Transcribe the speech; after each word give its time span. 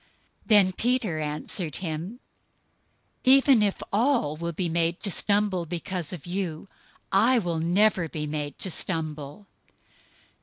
026:033 0.49 0.65
But 0.65 0.77
Peter 0.77 1.19
answered 1.19 1.77
him, 1.77 2.19
"Even 3.23 3.61
if 3.61 3.83
all 3.93 4.35
will 4.35 4.51
be 4.51 4.67
made 4.67 4.99
to 5.01 5.11
stumble 5.11 5.67
because 5.67 6.11
of 6.11 6.25
you, 6.25 6.67
I 7.11 7.37
will 7.37 7.59
never 7.59 8.09
be 8.09 8.25
made 8.25 8.57
to 8.57 8.71
stumble." 8.71 9.45